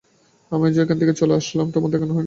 [0.51, 2.19] আমি আজই এখান হইতে চলিলাম, আমার সঙ্গে তোমার দেখা না হয়।